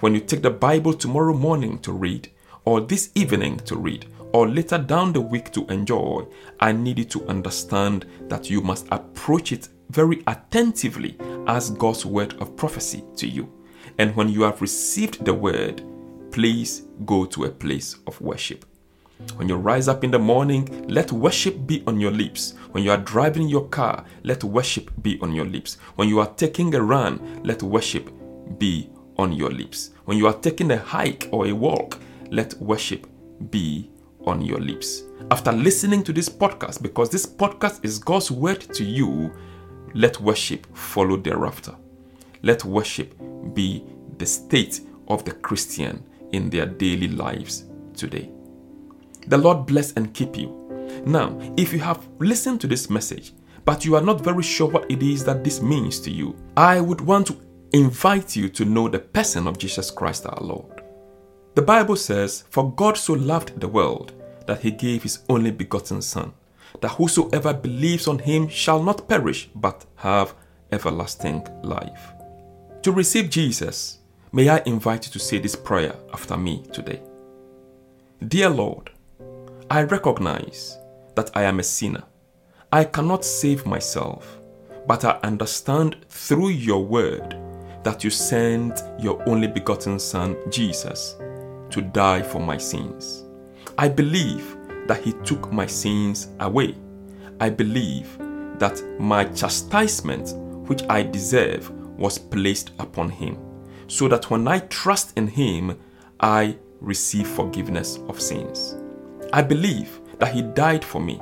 When 0.01 0.15
you 0.15 0.21
take 0.21 0.41
the 0.41 0.51
Bible 0.51 0.95
tomorrow 0.95 1.35
morning 1.35 1.79
to 1.81 1.93
read, 1.93 2.31
or 2.65 2.81
this 2.81 3.11
evening 3.15 3.59
to 3.67 3.77
read, 3.77 4.07
or 4.33 4.49
later 4.49 4.79
down 4.79 5.13
the 5.13 5.21
week 5.21 5.53
to 5.53 5.67
enjoy, 5.67 6.25
I 6.59 6.73
need 6.73 6.99
you 6.99 7.05
to 7.05 7.27
understand 7.27 8.07
that 8.29 8.49
you 8.49 8.63
must 8.63 8.87
approach 8.91 9.53
it 9.53 9.69
very 9.91 10.23
attentively 10.27 11.19
as 11.47 11.73
God's 11.73 12.07
word 12.07 12.33
of 12.41 12.57
prophecy 12.57 13.05
to 13.17 13.29
you. 13.29 13.53
And 13.99 14.17
when 14.17 14.31
you 14.31 14.41
have 14.43 14.63
received 14.63 15.23
the 15.23 15.35
word, 15.35 15.83
please 16.31 16.85
go 17.05 17.27
to 17.27 17.45
a 17.45 17.51
place 17.51 17.97
of 18.07 18.19
worship. 18.23 18.65
When 19.37 19.51
you 19.51 19.57
rise 19.57 19.87
up 19.87 20.03
in 20.03 20.11
the 20.11 20.19
morning, 20.19 20.87
let 20.89 21.13
worship 21.13 21.67
be 21.67 21.85
on 21.87 22.01
your 22.01 22.11
lips. 22.11 22.55
When 22.73 22.83
you 22.83 22.91
are 22.91 22.97
driving 22.97 23.49
your 23.49 23.69
car, 23.69 24.07
let 24.23 24.45
worship 24.45 24.91
be 25.03 25.21
on 25.21 25.35
your 25.35 25.45
lips. 25.45 25.77
When 25.97 26.09
you 26.09 26.21
are 26.21 26.35
taking 26.37 26.75
a 26.75 26.83
run, 26.83 27.43
let 27.45 27.63
worship 27.63 28.11
be 28.59 28.89
on 29.21 29.33
your 29.33 29.51
lips. 29.51 29.91
When 30.07 30.17
you 30.17 30.27
are 30.27 30.35
taking 30.35 30.71
a 30.71 30.79
hike 30.79 31.29
or 31.31 31.47
a 31.47 31.53
walk, 31.53 31.99
let 32.31 32.55
worship 32.55 33.07
be 33.51 33.91
on 34.25 34.41
your 34.41 34.59
lips. 34.59 35.03
After 35.31 35.53
listening 35.53 36.03
to 36.05 36.13
this 36.13 36.29
podcast, 36.29 36.83
because 36.83 37.11
this 37.11 37.27
podcast 37.27 37.85
is 37.85 37.99
God's 37.99 38.31
word 38.31 38.61
to 38.75 38.85
you, 38.85 39.31
let 39.95 40.21
worship 40.21 40.67
follow 40.75 41.17
thereafter. 41.17 41.75
Let 42.43 42.65
worship 42.65 43.15
be 43.55 43.85
the 44.17 44.27
state 44.27 44.81
of 45.09 45.25
the 45.25 45.33
Christian 45.33 46.03
in 46.33 46.49
their 46.49 46.67
daily 46.67 47.09
lives 47.09 47.65
today. 47.95 48.31
The 49.27 49.37
Lord 49.37 49.67
bless 49.67 49.93
and 49.93 50.15
keep 50.15 50.37
you. 50.37 50.57
Now, 51.05 51.39
if 51.57 51.73
you 51.73 51.79
have 51.81 52.09
listened 52.19 52.61
to 52.63 52.67
this 52.67 52.89
message, 52.89 53.33
but 53.65 53.85
you 53.85 53.95
are 53.97 54.03
not 54.03 54.23
very 54.23 54.43
sure 54.43 54.69
what 54.69 54.91
it 54.91 55.03
is 55.03 55.25
that 55.25 55.45
this 55.45 55.61
means 55.61 56.01
to 56.01 56.11
you, 56.11 56.35
I 56.57 56.81
would 56.81 57.01
want 57.03 57.27
to 57.27 57.37
invite 57.73 58.35
you 58.35 58.49
to 58.49 58.65
know 58.65 58.89
the 58.89 58.99
person 58.99 59.47
of 59.47 59.59
Jesus 59.59 59.91
Christ 59.91 60.27
our 60.27 60.43
Lord. 60.43 60.83
The 61.55 61.63
Bible 61.63 61.97
says, 61.97 62.45
For 62.51 62.73
God 62.73 62.97
so 62.97 63.15
loved 63.15 63.61
the 63.61 63.69
world 63.69 64.13
that 64.47 64.61
he 64.61 64.71
gave 64.71 65.03
his 65.03 65.21
only 65.29 65.51
begotten 65.51 66.03
Son, 66.03 66.33
that 66.81 66.93
whosoever 66.93 67.53
believes 67.53 68.09
on 68.09 68.19
him 68.19 68.49
shall 68.49 68.83
not 68.83 69.09
perish 69.09 69.51
but 69.55 69.85
have 69.97 70.35
everlasting 70.73 71.47
life. 71.63 72.13
To 72.83 72.93
receive 72.93 73.31
Jesus, 73.31 73.99
may 74.33 74.49
I 74.49 74.63
invite 74.67 75.07
you 75.07 75.13
to 75.13 75.19
say 75.19 75.39
this 75.39 75.57
prayer 75.57 75.95
after 76.13 76.37
me 76.37 76.65
today. 76.73 77.01
Dear 78.27 78.51
Lord, 78.51 78.91
I 79.71 79.83
recognize 79.83 80.79
that 81.15 81.31
I 81.35 81.43
am 81.43 81.61
a 81.61 81.65
sinner. 81.65 82.03
I 82.73 82.85
cannot 82.85 83.25
save 83.25 83.67
myself, 83.67 84.41
but 84.87 85.05
I 85.05 85.19
understand 85.23 85.97
through 86.09 86.51
your 86.51 86.85
word 86.85 87.37
that 87.83 88.05
you 88.05 88.11
sent 88.11 88.83
your 88.99 89.23
only 89.29 89.47
begotten 89.47 89.99
Son, 89.99 90.37
Jesus, 90.51 91.17
to 91.71 91.81
die 91.81 92.23
for 92.23 92.41
my 92.41 92.57
sins. 92.57 93.25
I 93.79 93.89
believe 93.89 94.57
that 94.87 95.03
He 95.03 95.13
took 95.25 95.53
my 95.53 95.67
sins 95.67 96.29
away. 96.41 96.75
I 97.41 97.49
believe 97.49 98.19
that 98.59 98.83
my 98.99 99.25
chastisement, 99.25 100.35
which 100.69 100.83
I 100.89 101.03
deserve, 101.03 101.71
was 101.99 102.19
placed 102.19 102.73
upon 102.79 103.09
Him, 103.11 103.39
so 103.89 104.09
that 104.09 104.31
when 104.31 104.47
I 104.47 104.59
trust 104.59 105.17
in 105.17 105.27
Him, 105.27 105.79
I 106.21 106.57
receive 106.81 107.27
forgiveness 107.27 107.99
of 108.09 108.21
sins. 108.21 108.77
I 109.33 109.43
believe 109.43 110.01
that 110.19 110.35
He 110.35 110.43
died 110.43 110.85
for 110.85 111.01
me. 111.01 111.21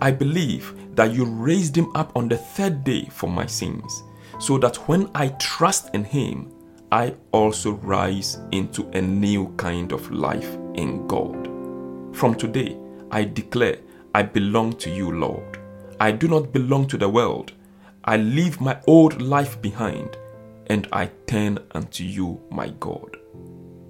I 0.00 0.10
believe 0.10 0.74
that 0.96 1.12
you 1.12 1.24
raised 1.24 1.76
Him 1.76 1.94
up 1.94 2.16
on 2.16 2.28
the 2.28 2.36
third 2.36 2.82
day 2.82 3.06
for 3.10 3.28
my 3.28 3.46
sins, 3.46 4.02
so 4.44 4.58
that 4.58 4.76
when 4.88 5.08
I 5.14 5.28
trust 5.28 5.94
in 5.94 6.04
Him, 6.04 6.52
I 6.92 7.14
also 7.32 7.72
rise 7.76 8.38
into 8.52 8.86
a 8.90 9.00
new 9.00 9.48
kind 9.56 9.90
of 9.90 10.10
life 10.10 10.58
in 10.74 11.06
God. 11.06 11.48
From 12.14 12.34
today, 12.34 12.76
I 13.10 13.24
declare 13.24 13.78
I 14.14 14.20
belong 14.22 14.74
to 14.74 14.90
you, 14.90 15.10
Lord. 15.12 15.58
I 15.98 16.12
do 16.12 16.28
not 16.28 16.52
belong 16.52 16.86
to 16.88 16.98
the 16.98 17.08
world. 17.08 17.52
I 18.04 18.18
leave 18.18 18.60
my 18.60 18.78
old 18.86 19.22
life 19.22 19.62
behind 19.62 20.18
and 20.66 20.88
I 20.92 21.10
turn 21.26 21.58
unto 21.72 22.04
you, 22.04 22.38
my 22.50 22.68
God. 22.80 23.16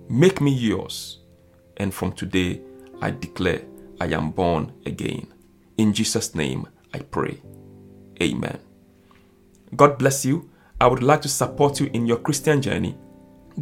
Make 0.08 0.40
me 0.40 0.52
yours, 0.52 1.18
and 1.78 1.92
from 1.92 2.12
today 2.12 2.60
I 3.02 3.10
declare 3.10 3.62
I 4.00 4.06
am 4.06 4.30
born 4.30 4.72
again. 4.86 5.26
In 5.78 5.92
Jesus' 5.92 6.32
name 6.32 6.68
I 6.92 7.00
pray. 7.00 7.42
Amen. 8.22 8.63
God 9.76 9.98
bless 9.98 10.24
you. 10.24 10.50
I 10.80 10.86
would 10.86 11.02
like 11.02 11.22
to 11.22 11.28
support 11.28 11.80
you 11.80 11.90
in 11.92 12.06
your 12.06 12.18
Christian 12.18 12.60
journey. 12.60 12.96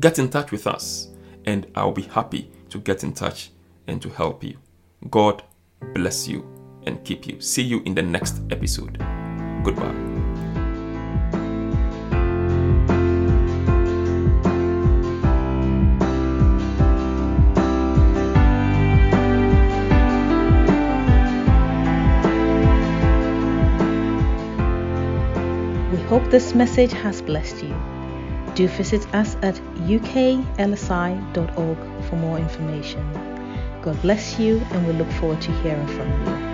Get 0.00 0.18
in 0.18 0.28
touch 0.30 0.50
with 0.50 0.66
us, 0.66 1.08
and 1.44 1.66
I'll 1.74 1.92
be 1.92 2.02
happy 2.02 2.50
to 2.70 2.78
get 2.78 3.04
in 3.04 3.12
touch 3.12 3.50
and 3.86 4.00
to 4.02 4.08
help 4.08 4.42
you. 4.42 4.56
God 5.10 5.42
bless 5.94 6.26
you 6.26 6.46
and 6.86 7.04
keep 7.04 7.26
you. 7.26 7.40
See 7.40 7.62
you 7.62 7.82
in 7.84 7.94
the 7.94 8.02
next 8.02 8.40
episode. 8.50 8.98
Goodbye. 9.62 10.11
This 26.32 26.54
message 26.54 26.92
has 26.92 27.20
blessed 27.20 27.62
you. 27.62 27.76
Do 28.54 28.66
visit 28.66 29.06
us 29.14 29.36
at 29.42 29.56
uklsi.org 29.86 31.78
for 32.08 32.16
more 32.16 32.38
information. 32.38 33.04
God 33.82 34.00
bless 34.00 34.38
you, 34.38 34.62
and 34.70 34.86
we 34.86 34.94
look 34.94 35.10
forward 35.12 35.42
to 35.42 35.52
hearing 35.60 35.86
from 35.88 36.08
you. 36.08 36.51